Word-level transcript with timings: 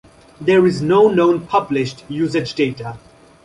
There 0.41 0.65
is 0.65 0.81
no 0.81 1.09
known 1.09 1.41
published 1.45 2.05
usage 2.09 2.55
data. 2.55 2.97